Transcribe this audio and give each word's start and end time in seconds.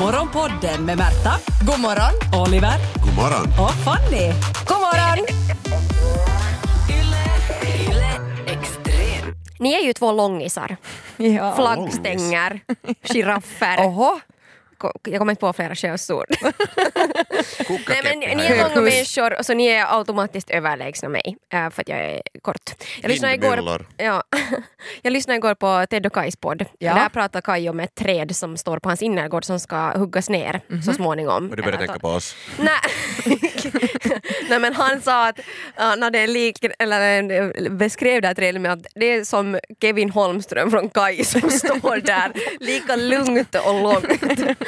Morgonpodden 0.00 0.84
med 0.84 0.98
Märta, 0.98 1.32
God 1.66 1.80
morgon! 1.80 2.42
Oliver 2.46 2.78
God 3.04 3.14
morgon. 3.14 3.46
och 3.66 3.70
Fanny. 3.70 4.32
God 4.68 4.78
morgon! 4.80 5.26
Ni 9.58 9.72
är 9.72 9.80
ju 9.80 9.92
två 9.92 10.12
långisar. 10.12 10.76
Ja. 11.16 11.56
Flaggstänger, 11.56 12.60
giraffer. 13.02 13.86
Oho. 13.86 14.20
Jag 15.02 15.18
kommer 15.18 15.32
inte 15.32 15.40
på 15.40 15.52
flera 15.52 15.74
könsord. 15.74 16.26
Koka 17.66 17.82
Nej, 17.88 18.00
men 18.04 18.18
ni 18.18 18.26
är 18.26 18.56
långa 18.56 18.68
Höghus. 18.68 18.94
människor 18.94 19.38
och 19.38 19.46
så 19.46 19.54
ni 19.54 19.66
är 19.66 19.98
automatiskt 19.98 20.50
överlägsna 20.50 21.08
mig 21.08 21.36
äh, 21.52 21.70
för 21.70 21.82
att 21.82 21.88
jag 21.88 21.98
är 21.98 22.22
kort. 22.42 22.70
Jag 23.02 23.08
lyssnade, 23.08 23.34
igår, 23.34 23.86
ja, 23.96 24.22
jag 25.02 25.12
lyssnade 25.12 25.36
igår 25.36 25.54
på 25.54 25.86
Ted 25.90 26.06
och 26.06 26.12
Kajs 26.12 26.36
podd. 26.36 26.64
Ja. 26.78 26.94
Där 26.94 27.08
pratar 27.08 27.40
Kaj 27.40 27.70
om 27.70 27.80
ett 27.80 27.94
träd 27.94 28.36
som 28.36 28.56
står 28.56 28.78
på 28.78 28.88
hans 28.88 29.02
innergård 29.02 29.44
som 29.44 29.60
ska 29.60 29.76
huggas 29.98 30.28
ner 30.28 30.60
så 30.84 30.92
småningom. 30.92 31.50
Och 31.50 31.56
du 31.56 31.62
börjar 31.62 31.78
Eller 31.78 31.86
tänka 31.86 32.00
på 32.00 32.08
oss. 32.08 32.36
Nej. 32.58 32.72
Nej 34.48 34.58
men 34.60 34.74
han 34.74 35.00
sa 35.00 35.28
att 35.28 35.38
när 35.76 36.10
det 36.10 36.18
är 36.18 36.26
lik, 36.26 36.58
eller, 36.78 37.32
eh, 37.32 37.70
beskrev 37.70 38.22
det 38.22 38.28
här 38.28 38.34
trädet 38.34 38.60
med 38.60 38.72
att 38.72 38.86
det 38.94 39.06
är 39.06 39.24
som 39.24 39.58
Kevin 39.80 40.10
Holmström 40.10 40.70
från 40.70 40.90
Kaj 40.90 41.24
som 41.24 41.50
står 41.50 42.00
där 42.00 42.32
lika 42.60 42.96
lugnt 42.96 43.54
och 43.54 43.82
långt. 43.82 44.06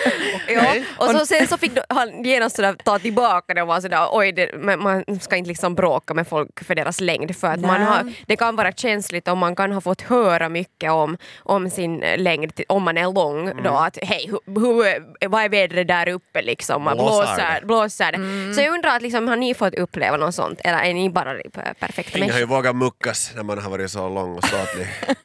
ja. 0.48 0.75
Och 0.98 1.11
så, 1.11 1.27
sen 1.27 1.47
så 1.48 1.59
fick 1.59 1.73
han 1.88 2.25
genast 2.25 2.57
sådär 2.57 2.77
ta 2.84 2.98
tillbaka 2.98 3.55
det 3.55 3.62
och 3.62 3.69
vara 3.69 3.80
sådär 3.80 4.09
oj 4.12 4.33
det, 4.33 4.51
man 4.79 5.05
ska 5.21 5.37
inte 5.37 5.48
liksom 5.48 5.74
bråka 5.74 6.15
med 6.15 6.29
folk 6.29 6.65
för 6.65 6.74
deras 6.74 7.01
längd 7.01 7.37
för 7.37 7.48
att 7.48 7.61
man 7.61 7.83
har, 7.83 8.12
det 8.27 8.37
kan 8.37 8.57
vara 8.57 8.73
känsligt 8.73 9.29
om 9.29 9.38
man 9.38 9.57
kan 9.57 9.73
ha 9.73 9.80
fått 9.80 10.01
höra 10.02 10.48
mycket 10.48 10.91
om, 10.91 11.16
om 11.38 11.71
sin 11.71 11.98
längd 12.16 12.52
om 12.69 12.83
man 12.83 12.98
är 12.98 13.12
lång 13.12 13.62
då 13.62 13.71
att 13.74 13.98
hej 14.02 14.30
hu, 14.30 14.61
hu, 14.61 14.84
vad 15.29 15.43
är 15.45 15.48
vädret 15.48 15.88
där 15.88 16.09
uppe 16.09 16.43
liksom? 16.43 16.85
Blåser 16.85 16.96
Blåser, 16.96 17.60
det? 17.60 17.66
blåser 17.66 18.12
det. 18.12 18.55
Så 18.55 18.60
jag 18.60 18.74
undrar 18.74 18.96
att 18.96 19.02
liksom, 19.02 19.29
har 19.29 19.37
ni 19.37 19.55
fått 19.55 19.74
uppleva 19.74 20.16
något 20.16 20.35
sånt 20.35 20.60
eller 20.65 20.79
är 20.79 20.95
ni 20.95 21.10
bara 21.10 21.35
per- 21.52 21.74
perfekta 21.80 22.18
Ingen 22.18 22.30
har 22.30 22.38
ju 22.38 22.46
människor? 22.46 22.57
vågat 22.57 22.77
muckas 22.77 23.33
när 23.37 23.43
man 23.43 23.59
har 23.59 23.71
varit 23.71 23.90
så 23.90 24.09
lång 24.09 24.35
och 24.37 24.45
ståtlig. 24.45 24.87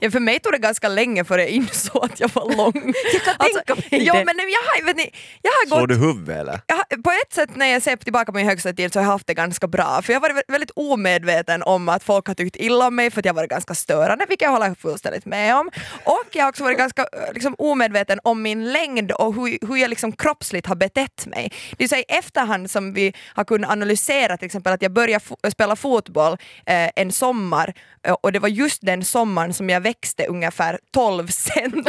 Ja, 0.00 0.10
för 0.10 0.20
mig 0.20 0.38
tog 0.40 0.52
det 0.52 0.58
ganska 0.58 0.88
länge 0.88 1.24
före 1.24 1.40
jag 1.42 1.50
insåg 1.50 2.04
att 2.04 2.20
jag 2.20 2.30
var 2.34 2.56
lång. 2.56 2.72
Jag 3.12 3.22
kan 3.24 3.34
tänka 3.36 3.74
mig 3.74 4.06
ja, 4.06 4.21
men 4.26 4.36
jag 4.38 4.86
har, 4.88 4.94
ni, 4.94 5.10
jag 5.42 5.50
har 5.50 5.66
Slår 5.66 5.80
gått 5.80 5.88
du 5.88 5.94
huvudet 5.96 6.36
eller? 6.40 6.60
jag 6.66 7.02
på 7.04 7.10
ett 7.10 7.32
sätt 7.32 7.56
när 7.56 7.66
jag 7.66 7.82
ser 7.82 7.96
tillbaka 7.96 8.32
på 8.32 8.36
min 8.38 8.46
högsta 8.46 8.72
tid 8.72 8.92
så 8.92 8.98
har 8.98 9.04
jag 9.04 9.10
haft 9.12 9.26
det 9.26 9.34
ganska 9.34 9.66
bra 9.66 10.02
för 10.02 10.12
jag 10.12 10.20
har 10.20 10.28
varit 10.28 10.36
vä- 10.36 10.52
väldigt 10.52 10.70
omedveten 10.76 11.62
om 11.62 11.88
att 11.88 12.04
folk 12.04 12.26
har 12.26 12.34
tyckt 12.34 12.56
illa 12.56 12.86
om 12.86 12.96
mig 12.96 13.10
för 13.10 13.18
att 13.20 13.24
jag 13.24 13.32
har 13.32 13.36
varit 13.36 13.50
ganska 13.50 13.74
störande 13.74 14.24
vilket 14.28 14.44
jag 14.46 14.52
håller 14.52 14.74
fullständigt 14.74 15.24
med 15.26 15.56
om. 15.56 15.70
Och 16.04 16.24
jag 16.32 16.42
har 16.44 16.48
också 16.48 16.64
varit 16.64 16.78
ganska 16.78 17.02
eh, 17.02 17.32
liksom, 17.34 17.54
omedveten 17.58 18.20
om 18.24 18.42
min 18.42 18.72
längd 18.72 19.12
och 19.12 19.34
hur, 19.34 19.66
hur 19.68 19.76
jag 19.76 19.90
liksom 19.90 20.12
kroppsligt 20.12 20.66
har 20.66 20.76
betett 20.76 21.26
mig. 21.26 21.52
Det 21.78 21.84
är 21.84 21.88
så 21.88 21.96
i 21.96 22.04
efterhand 22.08 22.70
som 22.70 22.92
vi 22.94 23.12
har 23.34 23.44
kunnat 23.44 23.70
analysera 23.70 24.36
till 24.36 24.46
exempel 24.46 24.72
att 24.72 24.82
jag 24.82 24.92
började 24.92 25.24
fo- 25.24 25.50
spela 25.50 25.76
fotboll 25.76 26.32
eh, 26.66 26.90
en 26.96 27.12
sommar 27.12 27.74
och 28.10 28.32
det 28.32 28.38
var 28.38 28.48
just 28.48 28.82
den 28.82 29.04
sommaren 29.04 29.54
som 29.54 29.70
jag 29.70 29.80
växte 29.80 30.26
ungefär 30.26 30.78
12 30.92 31.26
cent. 31.26 31.88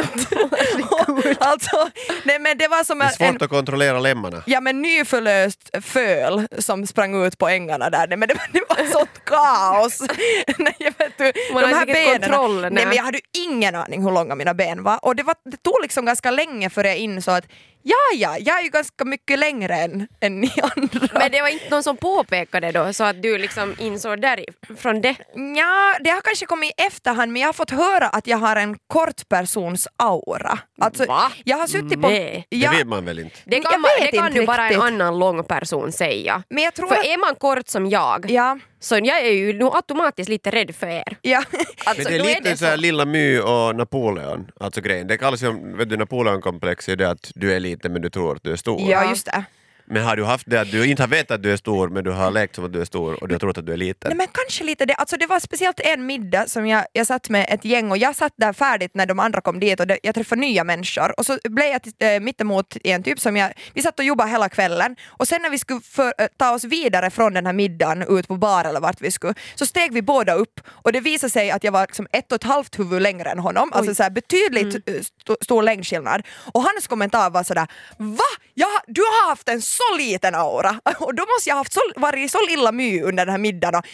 alltså, 1.38 1.88
nej, 2.24 2.38
men 2.38 2.58
det 2.58 2.68
var 2.68 2.84
som 2.84 2.98
Det 2.98 3.04
är 3.04 3.26
en, 3.26 3.32
svårt 3.32 3.42
att 3.42 3.50
kontrollera 3.50 4.00
lemmarna. 4.00 4.42
Ja 4.46 4.60
men 4.60 4.82
nyförlöst 4.82 5.70
föl 5.82 6.48
som 6.58 6.86
sprang 6.86 7.24
ut 7.26 7.38
på 7.38 7.48
ängarna 7.48 7.90
där, 7.90 8.06
nej, 8.06 8.18
men 8.18 8.28
det, 8.28 8.34
det 8.52 8.62
var 8.68 8.86
sånt 8.92 9.24
kaos. 9.24 10.00
nej, 10.58 10.76
jag 10.78 10.92
vet 10.98 11.18
du, 11.18 11.32
Man 11.52 11.62
de 11.62 11.68
här 11.68 11.86
benen, 11.86 12.20
kontroll, 12.20 12.60
nej. 12.60 12.70
nej. 12.70 12.86
men 12.86 12.96
jag 12.96 13.04
hade 13.04 13.20
ingen 13.48 13.74
aning 13.74 14.02
hur 14.02 14.10
långa 14.10 14.34
mina 14.34 14.54
ben 14.54 14.82
var 14.82 15.04
och 15.04 15.16
det, 15.16 15.22
var, 15.22 15.34
det 15.44 15.62
tog 15.62 15.82
liksom 15.82 16.04
ganska 16.04 16.30
länge 16.30 16.70
före 16.70 16.88
jag 16.88 16.96
insåg 16.96 17.34
att 17.34 17.46
ja 17.84 17.96
ja, 18.14 18.36
jag 18.38 18.58
är 18.58 18.62
ju 18.62 18.68
ganska 18.70 19.04
mycket 19.04 19.38
längre 19.38 19.74
än, 19.74 20.06
än 20.20 20.40
ni 20.40 20.52
andra. 20.76 21.08
Men 21.12 21.30
det 21.32 21.40
var 21.40 21.48
inte 21.48 21.70
någon 21.70 21.82
som 21.82 21.96
påpekade 21.96 22.72
då 22.72 22.92
så 22.92 23.04
att 23.04 23.22
du 23.22 23.38
liksom 23.38 23.74
insåg 23.78 24.20
därifrån 24.20 25.00
det? 25.00 25.14
Ja, 25.56 25.96
det 26.00 26.10
har 26.10 26.20
kanske 26.20 26.46
kommit 26.46 26.70
i 26.70 26.82
efterhand 26.82 27.32
men 27.32 27.42
jag 27.42 27.48
har 27.48 27.52
fått 27.52 27.70
höra 27.70 28.08
att 28.08 28.26
jag 28.26 28.38
har 28.38 28.56
en 28.56 28.76
kort 28.86 29.28
persons 29.28 29.88
aura. 29.96 30.58
Alltså, 30.80 31.04
Va? 31.06 31.32
Jag 31.44 31.56
har 31.56 31.66
suttit 31.66 32.02
på... 32.02 32.08
Nej. 32.08 32.46
Ja, 32.48 32.70
Det 32.70 32.76
vet 32.76 32.86
man 32.86 33.04
väl 33.04 33.18
inte? 33.18 33.36
Det 33.44 33.56
Jag 33.56 33.64
kan, 33.70 33.80
man, 33.80 33.90
det 34.00 34.16
kan 34.16 34.26
inte 34.26 34.40
ju 34.40 34.46
bara 34.46 34.68
en 34.70 34.80
annan 34.82 35.18
lång 35.18 35.44
person 35.44 35.92
säga. 35.92 36.42
men 36.48 36.64
jag 36.64 36.74
tror 36.74 36.88
För 36.88 36.94
att... 36.94 37.04
är 37.04 37.18
man 37.18 37.34
kort 37.34 37.68
som 37.68 37.86
jag 37.90 38.30
Ja, 38.30 38.58
så 38.84 38.94
jag 38.94 39.20
är 39.26 39.32
ju 39.32 39.52
nog 39.52 39.76
automatiskt 39.76 40.28
lite 40.28 40.50
rädd 40.50 40.74
för 40.74 40.86
er. 40.86 41.16
ja. 41.22 41.42
Alltså, 41.86 42.10
Men 42.10 42.12
det 42.22 42.32
är 42.32 42.42
lite 42.42 42.56
så 42.56 42.64
här 42.64 42.76
Lilla 42.76 43.04
My 43.04 43.38
och 43.38 43.76
Napoleon, 43.76 44.50
alltså 44.60 44.80
grejen. 44.80 45.06
Det 45.06 45.16
kallas 45.18 45.42
ju, 45.42 45.76
vet 45.76 45.90
du, 45.90 45.96
Napoleonkomplex 45.96 46.88
är 46.88 46.96
det 46.96 47.10
att 47.10 47.32
du 47.34 47.52
är 47.52 47.60
liten 47.60 47.92
men 47.92 48.02
du 48.02 48.10
tror 48.10 48.36
att 48.36 48.42
du 48.42 48.52
är 48.52 48.56
stor. 48.56 48.90
ja, 48.90 49.10
just 49.10 49.26
det. 49.26 49.44
Men 49.86 50.02
har 50.04 50.16
du 50.16 50.24
haft 50.24 50.46
det 50.50 50.60
att 50.60 50.70
du 50.70 50.86
inte 50.86 51.02
har 51.02 51.08
vetat 51.08 51.30
att 51.34 51.42
du 51.42 51.52
är 51.52 51.56
stor 51.56 51.88
men 51.88 52.04
du 52.04 52.10
har 52.10 52.30
lekt 52.30 52.54
som 52.54 52.64
att 52.64 52.72
du 52.72 52.80
är 52.80 52.84
stor 52.84 53.22
och 53.22 53.28
du 53.28 53.34
har 53.34 53.38
trott 53.38 53.58
att 53.58 53.66
du 53.66 53.72
är 53.72 53.76
liten? 53.76 54.08
Nej 54.08 54.16
men 54.16 54.26
kanske 54.32 54.64
lite 54.64 54.86
det, 54.86 54.94
alltså 54.94 55.16
det 55.16 55.26
var 55.26 55.40
speciellt 55.40 55.80
en 55.80 56.06
middag 56.06 56.46
som 56.50 56.66
jag, 56.66 56.84
jag 56.92 57.06
satt 57.06 57.28
med 57.28 57.46
ett 57.48 57.64
gäng 57.64 57.90
och 57.90 57.98
jag 57.98 58.16
satt 58.16 58.32
där 58.36 58.52
färdigt 58.52 58.90
när 58.94 59.06
de 59.06 59.18
andra 59.18 59.40
kom 59.40 59.60
dit 59.60 59.80
och 59.80 59.86
det, 59.86 59.98
jag 60.02 60.14
träffade 60.14 60.40
nya 60.40 60.64
människor. 60.64 61.18
Och 61.20 61.26
så 61.26 61.38
blev 61.44 61.66
jag 61.66 61.82
till- 61.82 61.92
äh, 61.98 62.20
mittemot 62.20 62.76
en 62.84 63.02
typ 63.02 63.20
som 63.20 63.36
jag, 63.36 63.52
vi 63.74 63.82
satt 63.82 63.98
och 63.98 64.04
jobbade 64.04 64.30
hela 64.30 64.48
kvällen. 64.48 64.96
Och 65.10 65.28
sen 65.28 65.42
när 65.42 65.50
vi 65.50 65.58
skulle 65.58 65.80
för, 65.80 66.14
eh, 66.18 66.26
ta 66.36 66.50
oss 66.50 66.64
vidare 66.64 67.10
från 67.10 67.34
den 67.34 67.46
här 67.46 67.52
middagen 67.52 68.02
ut 68.18 68.28
på 68.28 68.36
bar 68.36 68.64
eller 68.64 68.80
vart 68.80 69.00
vi 69.00 69.10
skulle 69.10 69.34
så 69.54 69.66
steg 69.66 69.92
vi 69.92 70.02
båda 70.02 70.34
upp. 70.34 70.60
Och 70.68 70.92
det 70.92 71.00
visade 71.00 71.30
sig 71.30 71.50
att 71.50 71.64
jag 71.64 71.72
var 71.72 71.80
liksom 71.82 72.06
ett 72.12 72.32
och 72.32 72.36
ett 72.36 72.44
halvt 72.44 72.78
huvud 72.78 73.02
längre 73.02 73.30
än 73.30 73.38
honom, 73.38 73.72
alltså 73.72 73.94
så 73.94 74.02
här 74.02 74.10
betydligt 74.10 74.88
eh, 74.88 74.94
st- 74.94 75.34
stor 75.44 75.62
längdskillnad. 75.62 76.22
Och 76.52 76.62
hans 76.62 76.86
kommentar 76.86 77.30
var 77.30 77.42
sådär 77.42 77.66
VA? 77.98 78.18
Ja, 78.54 78.68
du 78.86 79.00
har 79.00 79.28
haft 79.28 79.48
en 79.48 79.62
så 79.76 79.96
liten 79.98 80.34
aura 80.34 80.80
och 80.98 81.14
då 81.14 81.24
måste 81.34 81.48
jag 81.50 81.54
ha 81.56 81.60
haft 81.60 81.72
så, 81.72 81.80
varit 81.96 82.30
så 82.30 82.38
lilla 82.48 82.72
my 82.72 83.02
under 83.02 83.26
den 83.26 83.32
här 83.32 83.38
middagen 83.38 83.74
och 83.74 83.84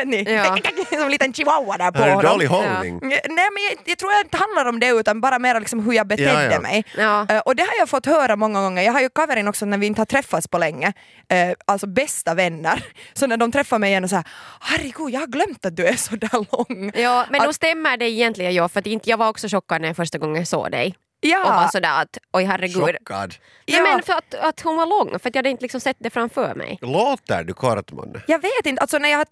ni, 0.06 0.22
Ja. 0.22 0.56
som 0.90 1.02
en 1.02 1.10
liten 1.10 1.32
chihuahua 1.34 1.76
där 1.78 1.90
på 1.90 1.98
honom. 1.98 2.22
dålig 2.22 2.46
hållning? 2.46 2.98
Nej 3.02 3.20
men 3.28 3.62
jag, 3.70 3.78
jag 3.84 3.98
tror 3.98 4.10
det 4.14 4.20
inte 4.20 4.36
handlar 4.36 4.66
om 4.68 4.80
det 4.80 4.88
utan 4.88 5.20
bara 5.20 5.38
mer 5.38 5.60
liksom 5.60 5.84
hur 5.84 5.92
jag 5.92 6.06
betedde 6.06 6.44
Ja, 6.44 6.52
ja. 6.52 6.60
mig. 6.60 6.84
Ja. 6.96 7.26
Eh, 7.28 7.38
och 7.38 7.56
det 7.56 7.62
har 7.62 7.74
jag 7.78 7.88
fått 7.88 8.06
höra 8.06 8.36
många 8.36 8.60
gånger. 8.62 8.82
Jag 8.82 8.92
har 8.92 9.00
ju 9.00 9.08
Kaverin 9.08 9.48
också 9.48 9.66
när 9.66 9.78
vi 9.78 9.86
inte 9.86 10.00
har 10.00 10.06
träffats 10.06 10.48
på 10.48 10.58
länge, 10.58 10.92
eh, 11.28 11.50
alltså 11.66 11.86
bästa 11.86 12.34
vänner. 12.34 12.84
Så 13.12 13.26
när 13.26 13.36
de 13.36 13.52
träffar 13.52 13.78
mig 13.78 13.90
igen 13.90 14.04
och 14.04 14.10
säger 14.10 14.24
herregud 14.60 15.10
jag 15.10 15.20
har 15.20 15.26
glömt 15.26 15.66
att 15.66 15.76
du 15.76 15.86
är 15.86 15.96
så 15.96 16.16
där 16.16 16.30
lång. 16.56 16.92
Ja, 16.94 17.26
men 17.30 17.40
Att- 17.40 17.46
då 17.46 17.52
stämmer 17.52 17.96
det 17.96 18.10
egentligen 18.10 18.54
ja, 18.54 18.68
för 18.68 18.80
att 18.80 18.86
inte, 18.86 19.10
jag 19.10 19.16
var 19.16 19.28
också 19.28 19.48
chockad 19.48 19.80
när 19.80 19.88
jag 19.88 19.96
första 19.96 20.18
gången 20.18 20.46
såg 20.46 20.70
dig. 20.70 20.94
Ja. 21.20 21.40
Och 21.48 21.54
var 21.62 21.68
sådär 21.68 22.02
att 22.02 22.18
oj 22.32 22.44
herregud. 22.44 22.82
Chockad. 22.84 23.34
Nej, 23.66 23.76
Ja. 23.78 23.82
men 23.82 24.02
för 24.02 24.12
att, 24.12 24.34
att 24.34 24.60
hon 24.60 24.76
var 24.76 24.86
lång, 24.86 25.08
för 25.18 25.28
att 25.28 25.34
jag 25.34 25.38
hade 25.38 25.50
inte 25.50 25.62
liksom 25.62 25.80
sett 25.80 25.96
det 26.00 26.10
framför 26.10 26.54
mig. 26.54 26.78
Låter 26.82 27.44
du 27.44 27.52
kort? 27.54 27.90
Jag 28.26 28.38
vet 28.42 28.66
inte, 28.66 28.80
alltså 28.80 28.98
när 28.98 29.08
jag 29.08 29.18
har, 29.18 29.26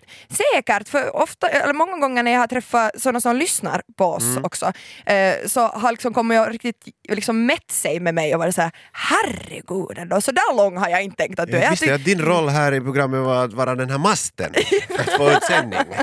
säkert, 0.54 0.88
för 0.88 1.16
ofta, 1.16 1.48
eller 1.48 1.74
många 1.74 1.96
gånger 1.98 2.22
när 2.22 2.30
jag 2.32 2.38
har 2.40 2.46
träffat 2.46 3.00
sådana 3.00 3.20
som 3.20 3.36
lyssnar 3.36 3.82
på 3.96 4.04
oss 4.04 4.22
Mm. 4.24 4.44
också, 4.44 4.72
eh, 5.06 5.34
så 5.46 5.60
har 5.68 5.90
liksom 5.90 6.14
kommit 6.14 6.36
jag 6.36 6.54
riktigt 6.54 6.84
liksom 7.08 7.46
mätt 7.46 7.70
sig 7.70 8.00
med 8.00 8.14
mig 8.14 8.34
och 8.34 8.38
varit 8.40 8.54
såhär, 8.54 8.70
herregud 8.92 9.98
ändå, 9.98 10.20
så 10.20 10.32
där 10.32 10.56
lång 10.56 10.76
har 10.76 10.88
jag 10.88 11.02
inte 11.02 11.16
tänkt 11.16 11.40
att 11.40 11.48
du 11.50 11.56
är. 11.56 11.62
Jag 11.62 11.70
visste 11.70 11.94
att 11.94 12.04
din 12.04 12.22
roll 12.22 12.48
här 12.48 12.72
i 12.74 12.80
programmet 12.80 13.20
var 13.20 13.44
att 13.44 13.52
vara 13.52 13.74
den 13.74 13.90
här 13.90 13.98
masten 13.98 14.52
för 14.88 14.98
att 15.00 15.16
få 15.16 15.30
ut 15.30 15.42
sändning. 15.44 15.80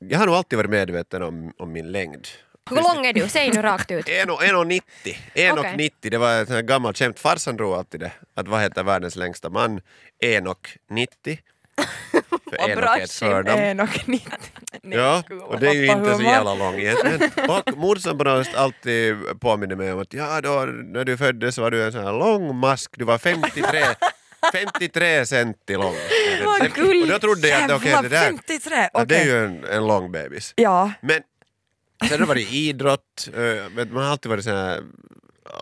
Jag 0.00 0.18
har 0.18 0.26
nog 0.26 0.34
alltid 0.34 0.56
varit 0.56 0.70
medveten 0.70 1.22
om, 1.22 1.52
om 1.58 1.72
min 1.72 1.92
längd. 1.92 2.26
Hur 2.70 2.76
lång 2.76 3.06
är 3.06 3.12
du? 3.12 3.28
Säg 3.28 3.50
nu 3.50 3.62
rakt 3.62 3.90
ut. 3.90 4.06
1,90. 4.06 4.80
1,90 5.34 5.58
Okej. 5.58 5.90
det 6.00 6.18
var 6.18 6.42
ett 6.42 6.66
gammalt 6.66 6.98
skämt. 6.98 7.18
Farsan 7.20 7.56
drog 7.56 7.74
alltid 7.74 8.00
det. 8.00 8.12
Att 8.34 8.48
vad 8.48 8.60
heter 8.60 8.82
världens 8.82 9.16
längsta 9.16 9.50
man? 9.50 9.80
1,90. 10.24 11.38
För 12.50 12.70
en 12.70 12.78
och 12.78 12.98
ett 12.98 13.12
förnamn. 13.12 13.62
En 13.62 13.80
och 13.80 14.08
nittio. 14.08 14.30
Nej, 14.82 14.98
Ja, 14.98 15.22
gud, 15.28 15.42
och 15.42 15.60
det 15.60 15.68
är 15.68 15.72
ju 15.72 15.86
inte 15.86 16.14
så 16.14 16.22
jävla 16.22 16.54
lång 16.54 16.74
egentligen. 16.74 17.30
Och 17.48 17.76
morsan 17.76 18.18
på 18.18 18.24
något 18.24 18.54
alltid 18.54 19.16
påminner 19.40 19.76
mig 19.76 19.92
om 19.92 20.00
att 20.00 20.12
ja, 20.12 20.40
då, 20.40 20.50
när 20.66 21.04
du 21.04 21.16
föddes 21.16 21.58
var 21.58 21.70
du 21.70 21.84
en 21.84 21.92
sån 21.92 22.04
här 22.04 22.12
lång 22.12 22.56
mask, 22.56 22.90
du 22.96 23.04
var 23.04 23.18
53 23.18 23.84
53 24.52 25.26
centi 25.26 25.74
lång. 25.74 25.94
Vad 26.44 26.74
gulligt. 26.74 27.02
Och 27.02 27.08
då 27.08 27.18
trodde 27.18 27.48
jag 27.48 27.62
att 27.62 27.70
okej, 27.70 27.96
det 28.02 28.08
där 28.08 28.24
53, 28.24 28.88
ja, 28.92 29.04
det 29.04 29.16
är 29.16 29.24
ju 29.24 29.44
en, 29.44 29.64
en 29.64 29.86
lång 29.86 30.12
bebis. 30.12 30.52
Ja, 30.56 30.92
Men 31.00 31.22
sen 32.00 32.10
har 32.10 32.18
det 32.18 32.24
varit 32.24 32.52
idrott, 32.52 33.28
eh, 33.34 33.84
man 33.92 34.02
har 34.04 34.10
alltid 34.10 34.30
varit 34.30 34.44
sån 34.44 34.52
här 34.56 34.80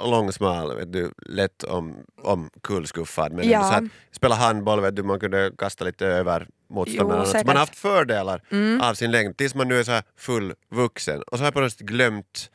lång, 0.05 0.33
smal, 0.33 0.77
vet 0.77 0.93
du, 0.93 1.11
lätt 1.27 1.63
om, 1.65 1.97
om 2.23 2.51
kullskuffad. 2.63 3.33
Men 3.33 3.49
Ja. 3.49 3.63
så 3.63 3.75
att 3.75 3.85
spela 4.13 4.35
handboll, 4.35 4.81
vet 4.81 4.97
du, 4.97 5.03
man 5.03 5.21
kunde 5.21 5.53
kasta 5.59 5.85
lite 5.85 6.07
över 6.07 6.47
motståndarna. 6.71 7.25
Man 7.35 7.47
har 7.49 7.55
haft 7.55 7.77
fördelar 7.77 8.41
av 8.83 8.95
sin 8.95 9.11
längd 9.11 9.37
tills 9.37 9.55
man 9.55 9.69
nu 9.69 9.79
är 9.79 9.85
så 9.85 9.91
här 9.93 10.03
full 10.17 10.55
vuxen. 10.71 11.23
Och 11.23 11.39
så 11.39 11.43
har 11.43 11.47
jag 11.47 11.55
på 11.55 11.61
något 11.61 11.73
sätt 11.73 11.81
glömt 11.87 12.51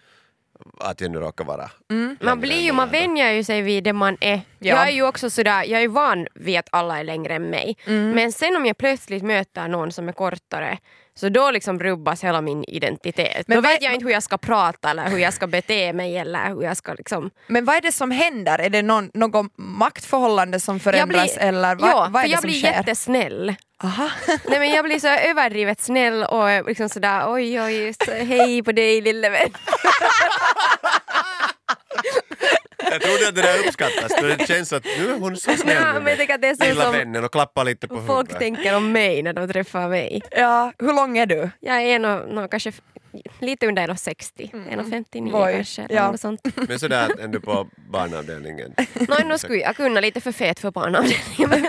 att 0.80 1.01
jag 1.01 1.12
nu 1.12 1.19
råkar 1.19 1.45
vara 1.45 1.72
längre 1.89 2.16
Man 2.22 2.39
blir 2.39 2.62
ju, 2.62 2.72
man 2.72 2.89
vänjer 2.89 3.31
ju 3.31 3.44
sig 3.44 3.62
vid 3.62 3.83
det 3.83 3.94
man 3.94 4.18
är. 4.22 4.36
Ja. 4.60 4.75
Jag 4.75 4.88
är 4.88 4.92
ju 4.92 5.04
också 5.07 5.30
sådär, 5.30 5.63
jag 5.63 5.83
är 5.83 5.88
van 5.88 6.28
vid 6.33 6.57
att 6.60 6.68
alla 6.72 7.00
är 7.00 7.04
längre 7.04 7.33
än 7.36 7.50
mig. 7.50 7.78
Mm. 7.86 8.12
Men 8.12 8.31
sen 8.31 8.56
om 8.56 8.66
jag 8.66 8.78
plötsligt 8.78 9.24
möter 9.24 9.68
någon 9.68 9.92
som 9.92 10.07
är 10.10 10.13
kortare 10.13 10.78
Så 11.21 11.29
då 11.29 11.51
liksom 11.51 11.79
rubbas 11.79 12.23
hela 12.23 12.41
min 12.41 12.63
identitet. 12.68 13.47
Men 13.47 13.56
då 13.56 13.62
vet 13.62 13.81
jag 13.81 13.94
inte 13.94 14.06
hur 14.06 14.12
jag 14.12 14.23
ska 14.23 14.38
prata 14.38 14.89
eller 14.89 15.09
hur 15.09 15.18
jag 15.18 15.33
ska 15.33 15.47
bete 15.47 15.94
mig 15.94 16.18
eller 16.18 16.47
hur 16.47 16.62
jag 16.62 16.77
ska 16.77 16.94
liksom... 16.94 17.29
Men 17.47 17.65
vad 17.65 17.75
är 17.75 17.81
det 17.81 17.91
som 17.91 18.12
händer? 18.12 18.59
Är 18.59 18.69
det 18.69 18.81
någon, 18.81 19.12
något 19.13 19.51
maktförhållande 19.57 20.59
som 20.59 20.79
förändras 20.79 21.38
eller 21.38 21.75
vad, 21.75 21.89
ja, 21.89 22.07
vad 22.12 22.15
är 22.15 22.21
för 22.21 22.27
det 22.27 22.31
jag 22.31 22.41
som 22.41 22.47
blir 22.47 22.59
sker? 22.59 22.71
jättesnäll. 22.71 23.56
Aha. 23.83 24.09
Nej 24.47 24.59
men 24.59 24.69
jag 24.69 24.85
blir 24.85 25.00
så 25.00 25.07
överdrivet 25.07 25.81
snäll 25.81 26.23
och 26.23 26.68
liksom 26.68 26.89
sådär 26.89 27.33
oj 27.33 27.62
oj 27.62 27.94
så, 28.06 28.12
hej 28.12 28.63
på 28.63 28.71
dig 28.71 29.01
lille 29.01 29.29
vän. 29.29 29.50
Jag 32.91 33.01
trodde 33.01 33.27
att 33.29 33.35
det 33.35 33.41
där 33.41 33.67
uppskattas, 33.67 34.11
det 34.21 34.47
känns 34.47 34.73
att 34.73 34.83
nu 34.85 35.11
är 35.11 35.19
hon 35.19 35.38
så 35.38 35.51
snäll 35.51 35.75
Ja, 35.75 35.93
med 35.93 36.03
men 36.03 36.17
jag 36.17 36.31
att 36.31 36.41
det 36.41 36.47
är 36.47 36.55
så 36.55 36.63
Lilla 36.63 36.83
som 36.83 36.91
vännen 36.93 37.23
och 37.23 37.31
klappar 37.31 37.63
lite 37.65 37.88
på 37.88 37.95
folk 37.95 38.07
huvudet. 38.09 38.39
tänker 38.39 38.75
om 38.75 38.91
mig 38.91 39.23
när 39.23 39.33
de 39.33 39.47
träffar 39.47 39.89
mig. 39.89 40.21
Ja, 40.31 40.73
hur 40.79 40.93
lång 40.93 41.17
är 41.17 41.25
du? 41.25 41.49
Jag 41.59 41.81
är 41.81 41.99
nog, 41.99 42.27
nog 42.35 42.51
kanske 42.51 42.71
lite 43.39 43.67
under 43.67 43.88
1,60, 43.88 44.51
1,59 44.51 45.45
Oj, 45.45 45.53
kanske. 45.53 45.81
eller 45.81 45.95
ja. 45.95 46.17
sånt. 46.17 46.41
Men 46.67 46.79
sådär 46.79 47.09
ändå 47.21 47.39
på 47.39 47.67
barnavdelningen. 47.91 48.73
Nå, 48.94 49.15
nu 49.25 49.37
skulle 49.37 49.57
jag 49.59 49.75
kunna 49.75 49.99
lite 49.99 50.21
för 50.21 50.31
fet 50.31 50.59
för 50.59 50.71
barnavdelningen. 50.71 51.65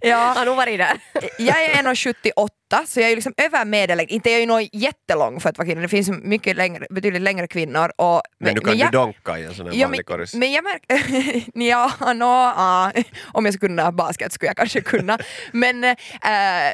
Ja, 0.00 0.08
Jag 0.08 0.34
har 0.34 0.46
nog 0.46 0.56
varit 0.56 0.78
där. 0.78 1.00
jag 1.38 1.64
är 1.64 1.68
1,78 1.82 2.48
så 2.86 3.00
jag 3.00 3.04
är 3.04 3.08
ju 3.10 3.14
liksom 3.14 3.34
över 3.36 3.64
medellängd. 3.64 4.10
Inte 4.10 4.30
är 4.30 4.32
jag 4.32 4.40
ju 4.40 4.46
nog 4.46 4.68
jättelång 4.72 5.40
för 5.40 5.48
att 5.48 5.58
vara 5.58 5.66
kvinna, 5.66 5.80
det 5.80 5.88
finns 5.88 6.10
mycket 6.10 6.56
längre, 6.56 6.86
betydligt 6.90 7.22
längre 7.22 7.46
kvinnor. 7.46 7.92
Och, 7.96 8.22
Men 8.40 8.54
du 8.54 8.60
kan 8.60 8.78
jag, 8.78 8.86
ju 8.86 8.90
donka 8.90 9.38
i 9.38 9.44
en 9.44 9.54
sån 9.54 9.66
här 9.66 9.74
Ja, 9.74 9.86
vanlig 9.86 9.98
men, 10.08 10.16
korris. 10.16 10.34
men 10.34 10.52
jag 10.52 10.64
märker... 10.64 11.44
ja, 11.68 11.92
no, 12.14 12.24
ja, 12.24 12.92
om 13.32 13.44
jag 13.44 13.54
skulle 13.54 13.68
kunna 13.68 13.92
basket 13.92 14.32
skulle 14.32 14.48
jag 14.48 14.56
kanske 14.56 14.80
kunna. 14.80 15.18
Men, 15.52 15.84
eh, 15.84 15.94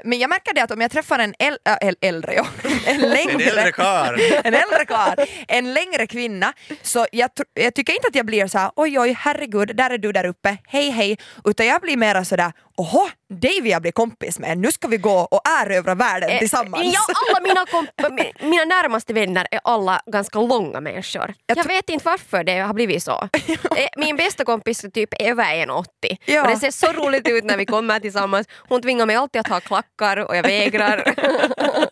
men 0.05 0.19
jag 0.19 0.31
märker 0.31 0.55
det 0.55 0.63
att 0.63 0.71
om 0.71 0.81
jag 0.81 0.91
träffar 0.91 1.19
en 1.19 1.35
äl, 1.39 1.59
äh, 1.69 1.89
äl, 1.89 1.97
äldre, 2.01 2.35
ja, 2.35 2.47
en 2.87 3.01
längre... 3.01 3.33
En 3.33 3.41
äldre 3.41 3.73
karl. 3.73 4.21
en 4.45 4.55
äldre 4.55 4.85
karl, 4.87 5.27
en 5.49 5.75
längre 5.75 6.07
kvinna, 6.07 6.53
så 6.83 7.07
jag, 7.13 7.31
jag 7.55 7.75
tycker 7.75 7.93
inte 7.93 8.09
att 8.09 8.15
jag 8.15 8.27
blir 8.27 8.47
så 8.47 8.59
här, 8.59 8.71
oj 8.77 8.99
oj 8.99 9.17
herregud, 9.19 9.77
där 9.77 9.91
är 9.91 9.99
du 9.99 10.13
där 10.13 10.27
uppe, 10.27 10.57
hej 10.69 10.91
hej, 10.91 11.19
utan 11.45 11.67
jag 11.67 11.81
blir 11.81 11.97
mera 11.97 12.25
sådär, 12.25 12.53
åhå, 12.79 13.09
dig 13.31 13.61
vill 13.63 13.71
jag 13.73 13.83
bli 13.83 13.93
kompis 13.93 14.39
med, 14.39 14.59
nu 14.59 14.73
ska 14.73 14.89
vi 14.89 14.97
gå 14.97 15.19
och 15.19 15.41
erövra 15.63 15.95
världen 15.95 16.39
tillsammans. 16.39 16.83
Eh, 16.83 16.91
Ja, 16.93 17.01
alla 17.31 17.49
mina, 17.49 17.65
komp- 17.73 18.19
mi- 18.19 18.49
mina 18.49 18.65
närmaste 18.65 19.13
vänner 19.13 19.47
är 19.51 19.61
alla 19.65 20.01
ganska 20.07 20.39
långa 20.41 20.81
människor. 20.81 21.35
Jag 21.47 21.59
Jag, 21.59 21.65
vet 21.65 21.89
inte 21.89 22.05
varför 22.05 22.45
det 22.45 22.59
har 22.59 22.75
blivit 22.75 23.03
så. 23.03 23.29
Eh, 23.77 23.87
Min 23.97 24.17
bästa 24.17 24.45
kompis 24.45 24.85
är 24.85 24.89
typ 24.89 25.15
över 25.23 25.45
1,80 25.45 25.85
Ja. 26.25 26.43
och 26.43 26.49
det 26.49 26.57
ser 26.57 26.71
så 26.71 26.87
roligt 26.93 27.29
ut 27.29 27.45
när 27.45 27.57
vi 27.57 27.67
kommer 27.67 28.01
tillsammans. 28.01 28.47
Hon 28.69 28.83
tvingar 28.83 29.07
mig 29.07 29.17
alltid 29.17 29.41
att 29.41 29.49
ha 29.49 29.61
klackar 29.61 30.17
och 30.17 30.37
jag 30.37 30.43
vägrar. 30.43 30.99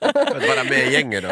Att 0.01 0.49
vara 0.49 0.65
med 0.65 0.79
i 0.89 0.93
gänget 0.93 1.23
då. 1.23 1.29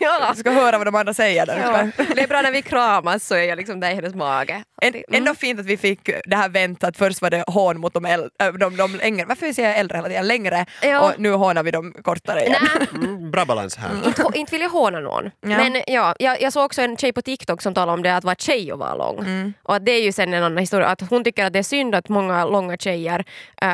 ja. 0.00 0.32
Du 0.34 0.40
ska 0.40 0.50
höra 0.50 0.78
vad 0.78 0.86
de 0.86 0.94
andra 0.94 1.14
säger 1.14 1.46
där 1.46 1.58
Ja. 1.96 2.04
Det 2.14 2.22
är 2.22 2.28
bra 2.28 2.42
när 2.42 2.52
vi 2.52 2.62
kramas 2.62 3.26
så 3.26 3.34
är 3.34 3.42
jag 3.42 3.56
liksom 3.56 3.80
där 3.80 3.90
i 3.90 3.94
hennes 3.94 4.14
mage. 4.14 4.62
Mm. 4.82 5.02
Ändå 5.12 5.34
fint 5.34 5.60
att 5.60 5.66
vi 5.66 5.76
fick 5.76 6.10
det 6.24 6.36
här 6.36 6.48
vänt 6.48 6.84
att 6.84 6.96
först 6.96 7.22
var 7.22 7.30
det 7.30 7.44
hån 7.46 7.80
mot 7.80 7.94
de, 7.94 8.04
äl, 8.04 8.28
äh, 8.42 8.52
de, 8.52 8.76
de 8.82 8.94
längre, 8.96 9.24
varför 9.26 9.52
säger 9.52 9.68
jag 9.68 9.78
äldre 9.78 9.96
hela 9.98 10.08
tiden, 10.08 10.26
längre 10.26 10.66
Ja. 10.82 11.00
och 11.00 11.12
nu 11.20 11.30
hånar 11.32 11.62
vi 11.62 11.70
de 11.70 11.92
kortare 11.92 12.40
igen. 12.40 12.56
Nej, 12.78 12.88
Mm, 12.94 13.30
bra 13.30 13.44
balans 13.44 13.76
här. 13.76 13.90
inte, 14.06 14.24
inte 14.34 14.52
vill 14.52 14.60
jag 14.62 14.70
håna 14.70 15.00
någon. 15.00 15.30
Men 15.40 15.82
ja, 15.86 16.14
jag, 16.18 16.42
jag 16.42 16.52
såg 16.52 16.64
också 16.64 16.82
en 16.82 16.96
tjej 16.96 17.12
på 17.12 17.22
TikTok 17.22 17.62
som 17.62 17.74
talade 17.74 17.92
om 17.92 18.02
det 18.02 18.16
att 18.16 18.24
vara 18.24 18.34
tjej 18.34 18.72
och 18.72 18.78
vara 18.78 18.94
lång. 18.94 19.18
Mm. 19.18 19.52
Och 19.62 19.74
att 19.74 19.84
det 19.86 19.92
är 19.92 20.02
ju 20.02 20.12
sen 20.12 20.34
en 20.34 20.42
annan 20.44 20.58
historia, 20.58 20.86
att 20.86 21.00
hon 21.10 21.24
tycker 21.24 21.44
att 21.44 21.52
det 21.52 21.58
är 21.58 21.62
synd 21.62 21.94
att 21.94 22.08
många 22.08 22.44
långa 22.44 22.76
tjejer 22.76 23.24
äh, 23.62 23.68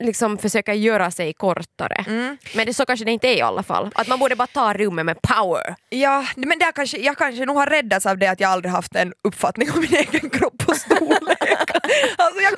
liksom 0.00 0.38
försöker 0.38 0.72
göra 0.72 1.10
sig 1.10 1.32
kortare. 1.32 2.04
Mm. 2.08 2.36
Men 2.54 2.66
det, 2.66 2.74
så 2.74 2.86
kanske 2.86 3.04
det 3.04 3.12
inte 3.12 3.28
är 3.28 3.36
i 3.36 3.42
alla 3.42 3.62
fall. 3.62 3.90
Att 3.94 4.08
man 4.08 4.18
borde 4.18 4.36
bara 4.36 4.46
ta 4.46 4.72
rummet 4.74 5.06
med 5.06 5.22
power. 5.22 5.74
Ja, 5.88 6.24
men 6.36 6.58
där 6.58 6.72
kanske, 6.72 6.98
jag 6.98 7.16
kanske 7.18 7.44
nog 7.44 7.56
har 7.56 7.66
räddats 7.66 8.06
av 8.06 8.18
det 8.18 8.26
att 8.26 8.40
jag 8.40 8.50
aldrig 8.50 8.72
haft 8.72 8.96
en 8.96 9.12
uppfattning 9.24 9.70
om 9.74 9.80
min 9.80 9.94
egen 9.94 10.30
kropp 10.30 10.62
och 10.68 10.76
storlek. 10.76 11.35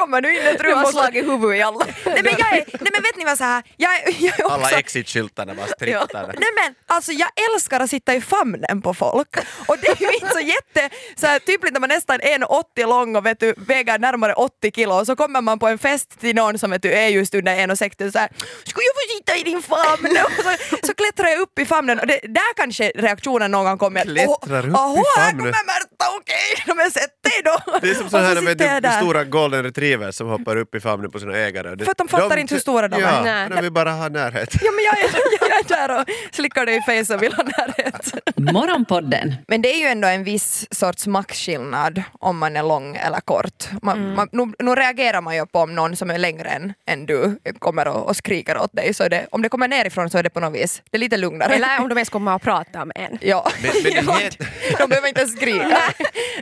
Kommer 0.08 0.22
nu 0.22 0.28
in 0.36 0.42
i 0.42 0.46
ett 0.46 0.60
rum 0.60 0.82
och 0.82 0.88
slagit 0.90 1.24
huvudet 1.24 1.56
i 1.58 1.62
alla. 1.62 1.78
Nej 2.04 2.22
men, 2.22 2.32
jag 2.38 2.52
är, 2.52 2.64
nej 2.80 2.90
men 2.92 3.02
vet 3.02 3.16
ni 3.16 3.24
vad 3.24 3.38
så 3.38 3.44
här, 3.44 3.62
jag, 3.76 3.94
är- 3.96 4.14
jag 4.18 4.40
är 4.40 4.44
också... 4.44 4.54
Alla 4.54 4.70
exit-skyltarna 4.70 5.54
bara 5.54 5.66
strippar. 5.66 6.06
där. 6.12 6.26
Nej 6.26 6.50
men 6.56 6.74
alltså 6.86 7.12
jag 7.12 7.28
älskar 7.54 7.80
att 7.80 7.90
sitta 7.90 8.14
i 8.14 8.20
famnen 8.20 8.82
på 8.82 8.94
folk 8.94 9.36
och 9.66 9.76
det 9.78 9.88
är 9.88 10.00
ju 10.00 10.14
inte 10.14 10.28
så 10.32 10.40
jätte 10.40 10.96
så 11.16 11.26
här, 11.26 11.38
typiskt 11.38 11.72
när 11.72 11.80
man 11.80 11.88
nästan 11.88 12.20
är 12.20 12.38
1,80 12.38 12.86
lång 12.86 13.16
och 13.16 13.26
vet 13.26 13.40
du, 13.40 13.54
väger 13.56 13.98
närmare 13.98 14.34
80 14.34 14.70
kilo 14.74 14.94
och 14.94 15.06
så 15.06 15.16
kommer 15.16 15.40
man 15.40 15.58
på 15.58 15.66
en 15.68 15.78
fest 15.78 16.20
till 16.20 16.34
någon 16.36 16.58
som 16.58 16.70
vet 16.70 16.82
du, 16.82 16.92
är 16.92 17.08
just 17.08 17.34
under 17.34 17.56
1,60 17.56 18.06
och 18.06 18.12
så 18.12 18.18
här 18.18 18.28
“skulle 18.64 18.84
jag 18.86 18.94
få 18.94 19.16
sitta 19.16 19.36
i 19.36 19.42
din 19.42 19.62
famn?” 19.62 20.18
och 20.24 20.44
så, 20.44 20.86
så 20.86 20.94
klättrar 20.94 21.28
jag 21.28 21.40
upp 21.40 21.57
i 21.57 21.57
famnen 21.68 21.98
och 22.00 22.06
det, 22.06 22.20
där 22.22 22.54
kanske 22.56 22.92
reaktionen 22.94 23.50
någon 23.50 23.64
gång 23.64 23.78
kommer 23.78 24.00
att 24.00 24.06
Klättrar 24.06 24.58
upp 24.58 24.66
i 24.66 24.70
"Åh, 24.74 25.02
här 25.16 25.26
famnen." 25.26 25.38
kommer 25.38 25.50
Märta, 25.66 26.04
okej, 26.20 26.34
okay, 26.64 26.74
men 26.76 26.90
sätt 26.90 27.10
dig 27.22 27.42
då! 27.44 27.78
Det 27.82 27.90
är 27.90 27.94
som 27.94 28.10
så 28.10 28.18
här 28.18 28.36
så 28.36 28.42
med 28.42 28.60
jag 28.60 28.82
de 28.82 28.88
där. 28.88 29.00
stora 29.00 29.24
golden 29.24 29.62
retrievers 29.62 30.14
som 30.14 30.28
hoppar 30.28 30.56
upp 30.56 30.74
i 30.74 30.80
famnen 30.80 31.10
på 31.10 31.18
sina 31.20 31.36
ägare. 31.36 31.74
Det- 31.74 31.84
För 31.84 31.90
att 31.92 31.98
de 31.98 32.08
fattar 32.08 32.36
inte 32.36 32.54
hur 32.54 32.60
stora 32.60 32.88
de 32.88 32.96
är. 32.96 33.00
Ja, 33.00 33.22
Nej. 33.24 33.48
de 33.50 33.60
vill 33.62 33.72
bara 33.72 33.92
ha 33.92 34.08
närhet. 34.08 34.54
Ja 34.62 34.70
men 34.72 34.84
jag 34.84 34.98
är, 34.98 35.10
jag 35.50 35.58
är 35.58 35.88
där 35.88 36.00
och 36.00 36.04
slickar 36.34 36.66
dig 36.66 36.76
i 36.76 36.80
face 37.04 37.14
och 37.14 37.22
vill 37.22 37.32
ha 37.32 37.42
närhet. 37.42 38.14
Morgonpodden 38.36 39.34
Men 39.48 39.62
det 39.62 39.74
är 39.74 39.78
ju 39.78 39.86
ändå 39.86 40.08
en 40.08 40.24
viss 40.24 40.66
sorts 40.70 41.06
maxskillnad 41.06 42.02
om 42.20 42.38
man 42.38 42.56
är 42.56 42.62
lång 42.62 42.96
eller 42.96 43.20
kort. 43.20 43.64
Man, 43.82 44.14
man, 44.14 44.28
nu, 44.32 44.52
nu 44.58 44.74
reagerar 44.74 45.20
man 45.20 45.36
ju 45.36 45.46
på 45.46 45.58
om 45.58 45.74
någon 45.74 45.96
som 45.96 46.10
är 46.10 46.18
längre 46.18 46.48
än, 46.48 46.72
än 46.90 47.06
du 47.06 47.38
kommer 47.58 47.88
och, 47.88 48.06
och 48.08 48.16
skriker 48.16 48.58
åt 48.58 48.72
dig. 48.72 48.94
Så 48.94 49.04
är 49.04 49.08
det, 49.10 49.26
om 49.30 49.42
det 49.42 49.48
kommer 49.48 49.68
nerifrån 49.68 50.10
så 50.10 50.18
är 50.18 50.22
det 50.22 50.30
på 50.30 50.40
något 50.40 50.54
vis, 50.54 50.82
det 50.90 50.96
är 50.96 50.98
lite 51.00 51.16
lugnare. 51.16 51.57
Eller 51.58 51.80
om 51.82 51.88
de 51.88 51.98
ens 51.98 52.08
kommer 52.10 52.36
att 52.36 52.42
prata 52.42 52.84
med 52.84 52.92
en. 52.96 53.18
ja. 53.20 53.50
Men- 53.62 53.72
men 53.82 54.06
det 54.06 54.36
De 54.78 54.88
behöver 54.88 55.08
inte 55.08 55.20
ens 55.20 55.36
skrika. 55.36 55.78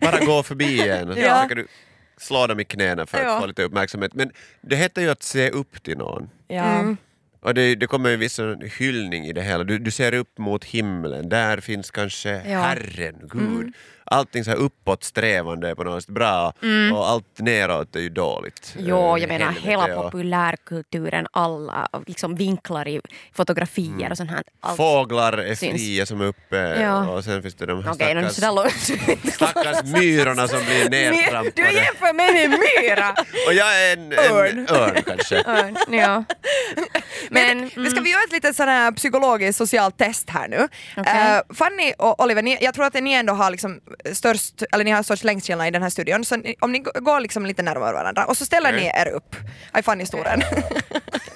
Bara 0.01 0.19
gå 0.25 0.43
förbi 0.43 0.89
en 0.89 1.09
och 1.09 1.15
så 1.15 1.21
Ja. 1.21 1.35
försöker 1.37 1.55
du 1.55 1.67
slå 2.19 2.47
dem 2.47 2.61
i 2.61 2.65
knäna 2.65 3.07
för 3.07 3.19
att 3.19 3.25
Ja. 3.25 3.41
få 3.41 3.47
lite 3.47 3.63
uppmärksamhet. 3.63 4.15
Men 4.15 4.31
det 4.61 4.77
heter 4.77 5.03
ju 5.03 5.11
att 5.11 5.23
se 5.23 5.51
upp 5.51 5.83
till 5.83 5.99
någon. 5.99 6.31
Ja. 6.49 6.95
Och 7.47 7.55
det, 7.55 7.75
det 7.75 7.87
kommer 7.87 8.11
en 8.11 8.19
viss 8.21 8.41
hyllning 8.79 9.25
i 9.27 9.33
det 9.33 9.43
hela. 9.43 9.65
Du, 9.65 9.79
du 9.79 9.91
ser 9.91 10.15
upp 10.15 10.39
mot 10.39 10.65
himlen, 10.65 11.29
där 11.29 11.61
finns 11.61 11.91
kanske 11.91 12.31
Ja. 12.31 12.59
Herren, 12.61 13.15
Gud. 13.33 13.73
Allting 14.09 14.45
så 14.45 14.51
här 14.51 14.59
uppåtsträvande 14.59 15.69
är 15.69 15.75
på 15.75 15.85
något 15.85 16.03
sätt 16.05 16.15
bra 16.15 16.53
och 16.95 17.09
allt 17.09 17.39
neråt 17.39 17.97
är 17.97 18.01
ju 18.01 18.09
dåligt. 18.09 18.75
Jo, 18.79 19.17
Eh, 19.17 19.21
jag 19.23 19.29
menar 19.29 19.53
hela 19.53 19.97
och 19.99 20.05
populärkulturen, 20.05 21.27
alla 21.33 21.89
liksom 22.07 22.35
vinklar 22.35 22.89
i 22.89 23.01
fotografier 23.33 24.11
och 24.11 24.17
sånt 24.17 24.31
här. 24.31 24.43
Allt. 24.61 24.77
Fåglar 24.77 25.33
är 25.39 25.55
syns. 25.55 25.73
fria 25.73 26.07
som 26.07 26.21
är 26.21 26.25
uppe 26.25 26.57
Ja. 26.83 27.09
och 27.09 27.25
sen 27.25 27.43
finns 27.43 27.55
det 27.55 27.67
de 27.67 27.85
här 27.85 27.93
okay, 27.93 28.31
stackars, 28.31 28.55
långt. 28.55 29.33
stackars 29.35 29.83
myrorna 29.85 30.49
som 30.49 30.59
blir 30.65 30.85
Du 30.85 30.89
nedtrampade. 30.91 31.73
jämför 31.73 32.13
mig 32.15 32.33
med 32.49 32.51
myra! 32.51 33.11
Och 33.47 33.55
jag 33.55 33.83
är 33.83 33.93
en, 33.97 34.13
en 34.13 34.19
Örn. 34.19 34.67
örn 34.71 35.03
kanske. 35.07 35.37
Örn, 35.47 35.77
ja. 35.99 36.25
Men, 37.31 37.36
Men, 37.41 37.71
vi 37.85 37.91
ska 37.91 38.01
vi 38.01 38.11
göra 38.11 38.23
ett 38.23 38.33
litet 38.33 38.57
sån 38.57 38.69
här 38.69 38.93
psykologiskt 38.93 39.59
socialt 39.59 39.99
test 39.99 40.31
här 40.31 40.49
nu. 40.49 40.69
Okej. 40.97 41.35
Eh, 41.37 41.55
Fanny 41.55 41.93
och 41.99 42.23
Oliver, 42.23 42.43
ni, 42.43 42.59
jag 42.61 42.75
tror 42.75 42.85
att 42.85 42.95
ni 42.95 43.13
ändå 43.13 43.33
har 43.33 43.51
liksom 43.51 43.81
störst, 44.13 44.63
eller 44.73 44.85
ni 44.85 44.91
har 44.91 45.03
störst 45.03 45.25
längdskillnad 45.25 45.69
i 45.69 45.71
den 45.71 45.83
här 45.83 45.91
studion, 45.91 46.25
så 46.25 46.37
ni, 46.37 46.55
om 46.61 46.73
ni 46.73 46.79
går 46.79 47.21
liksom 47.21 47.47
lite 47.47 47.63
närmare 47.63 47.93
varandra 47.93 48.25
och 48.25 48.37
så 48.37 48.45
ställer 48.45 48.71
Okej. 48.71 48.93
ni 48.95 49.01
er 49.01 49.09
upp. 49.09 49.37
Aj, 49.73 49.83
Fanny 49.83 50.07
storen. 50.07 50.43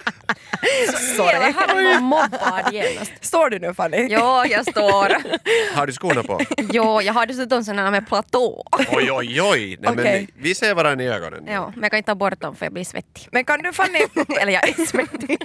Sorry. 1.17 1.51
Var 1.53 1.99
mobbad 1.99 2.73
genast. 2.73 3.11
Står 3.21 3.49
du 3.49 3.59
nu 3.59 3.73
Fanny? 3.73 4.07
Ja, 4.09 4.45
jag 4.45 4.65
står. 4.67 5.09
Har 5.75 5.87
du 5.87 5.93
skorna 5.93 6.23
på? 6.23 6.41
Jo, 6.57 7.01
jag 7.01 7.13
har 7.13 7.25
dessutom 7.25 7.63
såna 7.63 7.91
med 7.91 8.07
platå. 8.07 8.63
Oj, 8.91 9.11
oj, 9.11 9.41
oj! 9.41 9.77
Nej, 9.81 9.91
Okej. 9.91 10.03
men 10.35 10.43
vi 10.43 10.55
ser 10.55 10.73
varandra 10.75 11.03
i 11.05 11.07
ögonen. 11.07 11.43
Ja, 11.47 11.71
men 11.75 11.81
jag 11.83 11.91
kan 11.91 11.97
inte 11.97 12.07
ta 12.11 12.15
bort 12.15 12.41
dem 12.41 12.55
för 12.55 12.65
jag 12.65 12.73
blir 12.73 12.83
svettig. 12.83 13.27
Men 13.31 13.45
kan 13.45 13.61
du 13.63 13.73
Fanny, 13.73 13.99
Eller 14.41 14.51
jag 14.51 14.69
är 14.69 14.85
svettig. 14.85 15.37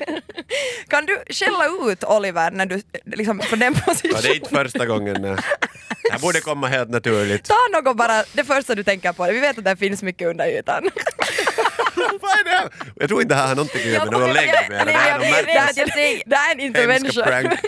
kan 0.89 1.07
du 1.07 1.23
skälla 1.31 1.93
ut 1.93 2.05
Oliver 2.05 2.51
när 2.51 2.67
du, 2.67 2.83
liksom 3.05 3.41
från 3.41 3.59
den 3.59 3.75
Ja, 3.87 3.93
det 4.03 4.09
är 4.09 4.13
positionen? 4.13 4.35
inte 4.37 4.49
första 4.51 4.87
gången. 4.87 5.17
nej. 5.23 5.37
Det 6.13 6.21
borde 6.21 6.41
komma 6.41 6.67
helt 6.69 6.91
naturligt. 6.91 7.45
Ta 7.45 7.55
något 7.73 7.97
bara, 7.97 8.23
det 8.33 8.45
första 8.45 8.75
du 8.75 8.83
tänker 8.85 9.13
på. 9.13 9.25
Vi 9.25 9.41
vet 9.41 9.59
att 9.59 9.65
det 9.65 9.77
finns 9.77 10.03
mycket 10.03 10.29
under 10.29 10.47
ytan. 10.47 10.91
Vad 11.97 12.31
är 12.31 12.45
det 12.45 12.51
här? 12.51 12.54
Jag 12.97 13.09
tror 13.09 13.23
inte 13.23 13.35
det 13.35 13.41
här 13.41 13.49
har 13.49 13.55
någonting 13.55 13.81
att 13.81 13.87
göra 13.87 14.05
med 14.11 14.21
någon 14.21 14.33
längd. 14.33 14.53
Det 14.69 16.37
här 16.37 16.49
är 16.49 16.53
en 16.53 16.61
intervention. 16.61 17.25
prank. 17.25 17.47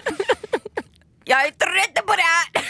Jag 1.29 1.47
är 1.47 1.51
trött 1.51 2.07
på 2.07 2.13
det 2.17 2.23
här! 2.23 2.65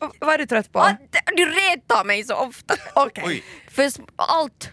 Vad 0.20 0.34
är 0.34 0.38
du 0.38 0.46
trött 0.46 0.72
på? 0.72 0.80
Att 0.80 0.96
Du 1.36 1.44
retar 1.44 2.04
mig 2.04 2.24
så 2.24 2.34
ofta. 2.34 2.74
Okej. 2.94 3.24
Oj, 3.26 3.44
För 3.70 3.90
allt. 4.16 4.70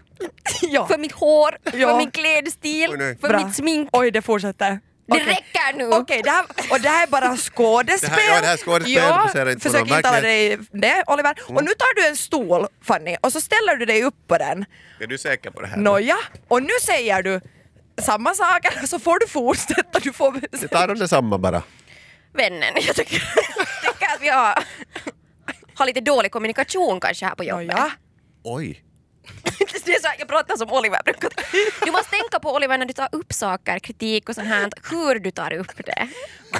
Ja. 0.61 0.87
För 0.87 0.97
mitt 0.97 1.11
hår, 1.11 1.57
Ja. 1.63 1.71
för 1.71 1.97
min 1.97 2.11
klädstil, 2.11 2.89
Oj, 2.91 3.17
för 3.21 3.27
Bra. 3.29 3.45
mitt 3.45 3.55
smink. 3.55 3.89
Oj, 3.91 4.11
det 4.11 4.21
fortsätter. 4.21 4.79
Det 5.07 5.13
Okej. 5.13 5.25
räcker 5.25 5.77
nu! 5.77 5.85
Okej, 5.91 6.21
det 6.23 6.29
här, 6.29 6.45
och 6.71 6.81
det 6.81 6.89
här 6.89 7.03
är 7.03 7.07
bara 7.11 7.37
skådespel. 7.37 8.09
Det 8.09 8.21
här- 8.21 8.35
ja, 8.35 8.41
det 8.41 8.47
här 8.47 8.53
är 8.53 8.57
skådespel, 8.57 8.93
Ja, 8.93 9.19
fokusera 9.21 9.51
inte 9.51 9.69
försök. 9.69 9.89
Mm. 9.91 10.21
dig 10.23 10.57
det, 10.71 11.03
Oliver. 11.07 11.35
Och 11.47 11.63
nu 11.63 11.71
tar 11.71 11.95
du 11.95 12.07
en 12.07 12.17
stol, 12.17 12.67
Fanny, 12.83 13.17
och 13.21 13.31
så 13.31 13.41
ställer 13.41 13.75
du 13.75 13.85
dig 13.85 14.03
upp 14.03 14.27
på 14.27 14.37
den. 14.37 14.65
Är 14.99 15.07
du 15.07 15.17
säker 15.17 15.51
på 15.51 15.61
det 15.61 15.67
här? 15.67 15.77
Nåja, 15.77 16.17
och 16.47 16.63
nu 16.63 16.69
säger 16.81 17.23
du 17.23 17.41
samma 18.01 18.33
saker 18.33 18.85
så 18.87 18.99
får 18.99 19.19
du 19.19 19.27
fortsätta. 19.27 19.99
Du 19.99 20.13
får... 20.13 20.41
Vi 20.61 20.67
tar 20.67 20.87
de 20.87 20.99
detsamma 20.99 21.37
bara. 21.37 21.63
Vännen, 22.33 22.73
jag 22.75 22.95
tycker, 22.95 23.17
tycker 23.81 24.05
att 24.15 24.21
vi 24.21 24.29
har, 24.29 24.63
har 25.75 25.85
lite 25.85 26.01
dålig 26.01 26.31
kommunikation 26.31 26.99
kanske 26.99 27.25
här 27.25 27.35
på 27.35 27.43
jobbet. 27.43 27.67
Nåja. 27.67 27.91
Oj. 28.43 28.83
Det 29.85 29.95
är 29.95 30.01
så, 30.01 30.07
här, 30.07 30.15
jag 30.19 30.27
pratar 30.27 30.57
som 30.57 30.71
Oliver 30.71 30.99
brukar. 31.05 31.29
Du 31.85 31.91
måste 31.91 32.09
tänka 32.09 32.39
på 32.39 32.53
Oliver 32.53 32.77
när 32.77 32.85
du 32.85 32.93
tar 32.93 33.09
upp 33.11 33.33
saker, 33.33 33.79
kritik 33.79 34.29
och 34.29 34.35
sånt 34.35 34.47
här, 34.47 34.69
hur 34.91 35.19
du 35.19 35.31
tar 35.31 35.53
upp 35.53 35.71
det. 35.85 36.07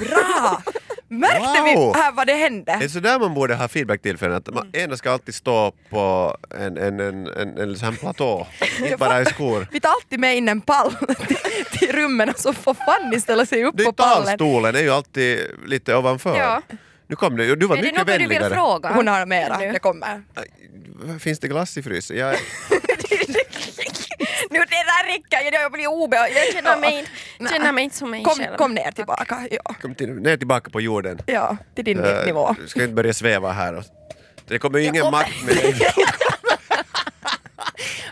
Bra! 0.00 0.62
Märkte 1.10 1.38
Wow. 1.74 1.92
vi 1.94 2.00
här 2.00 2.12
vad 2.12 2.26
det 2.26 2.34
hände? 2.34 2.76
Det 2.80 2.84
är 2.84 2.88
så 2.88 3.00
där 3.00 3.18
man 3.18 3.34
borde 3.34 3.54
ha 3.54 3.68
feedbacktillfällen, 3.68 4.36
att 4.36 4.54
man 4.54 4.70
ena 4.72 4.96
ska 4.96 5.10
alltid 5.10 5.34
stå 5.34 5.72
på 5.90 6.36
en, 6.58 6.76
en, 6.76 7.00
en, 7.00 7.26
en, 7.26 7.58
en 7.58 7.76
sån 7.76 7.88
här 7.88 7.96
platå, 8.00 8.46
inte 8.80 8.96
bara 8.96 9.20
i 9.20 9.24
skor. 9.24 9.66
Vi 9.72 9.80
tar 9.80 9.90
alltid 9.90 10.20
med 10.20 10.36
in 10.36 10.48
en 10.48 10.60
pall 10.60 10.94
till, 11.28 11.36
till 11.78 11.92
rummen 11.92 12.28
och 12.28 12.38
så 12.38 12.52
får 12.52 12.74
Fanny 12.74 13.20
ställa 13.20 13.46
sig 13.46 13.64
upp 13.64 13.74
Det 13.76 13.82
på 13.84 13.88
är 13.88 13.92
pallen. 13.92 14.26
talstolen 14.26 14.74
är 14.76 14.80
ju 14.80 14.90
alltid 14.90 15.38
lite 15.66 15.96
ovanför. 15.96 16.36
Ja. 16.38 16.62
Nu 17.10 17.16
kom 17.16 17.36
det, 17.36 17.56
du 17.56 17.66
var 17.66 17.76
Är 17.76 17.82
det 17.82 17.86
mycket 17.86 17.98
något 17.98 18.06
du 18.06 18.12
vill 18.18 18.28
vänligare. 18.28 18.54
fråga? 18.54 18.88
Hon 18.92 19.08
har 19.08 19.26
mera, 19.26 19.58
Nu. 19.58 19.72
det 19.72 19.78
kommer. 19.78 20.22
Finns 21.18 21.38
det 21.38 21.48
glass 21.48 21.76
i 21.78 21.82
frysen? 21.82 22.16
Jag, 22.16 22.30
nu 24.50 24.58
det 24.58 24.66
där 24.66 25.06
räcker, 25.06 25.52
jag 25.62 25.72
blir 25.72 25.86
obehaglig. 25.86 26.36
Jag 26.36 26.52
känner 26.54 26.76
mig, 26.80 26.98
inte- 27.38 27.52
känner 27.54 27.72
mig 27.72 27.84
inte 27.84 27.96
som 27.96 28.10
mig 28.10 28.22
Kom, 28.22 28.34
själv. 28.38 28.56
kom 28.56 28.74
ner 28.74 28.90
tillbaka. 28.90 29.48
Ja, 29.50 29.74
kom 29.82 29.94
till, 29.94 30.08
ner 30.12 30.36
tillbaka 30.36 30.70
på 30.70 30.80
jorden. 30.80 31.18
ja 31.26 31.56
till 31.74 31.84
din 31.84 32.04
Eh, 32.04 32.26
nivå. 32.26 32.56
Du 32.62 32.68
ska 32.68 32.82
inte 32.82 32.94
börja 32.94 33.12
sväva 33.14 33.52
här. 33.52 33.74
Och, 33.74 33.84
det 34.48 34.58
kommer 34.58 34.78
ju 34.78 34.84
ingen 34.84 35.10
makt 35.10 35.42
med 35.46 35.56
dig. 35.56 35.74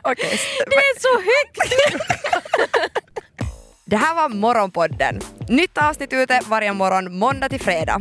Okej. 0.03 0.41
Det 0.67 0.77
är 0.77 1.01
så 1.01 1.15
högt! 1.19 1.59
Det 3.89 3.97
här 3.97 4.15
var 4.15 4.29
Morgonpodden. 4.29 5.21
Nytt 5.49 5.79
avsnitt 5.79 6.13
ute 6.13 6.41
varje 6.47 6.73
morgon 6.73 7.19
måndag 7.19 7.49
till 7.49 7.61
fredag. 7.61 8.01